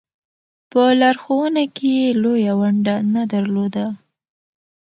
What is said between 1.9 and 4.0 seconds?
یې لویه ونډه نه درلوده.